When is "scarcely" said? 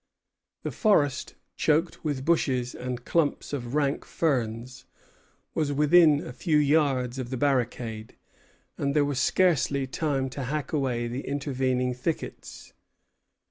9.19-9.85